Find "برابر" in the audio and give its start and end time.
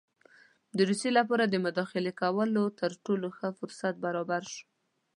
4.05-4.41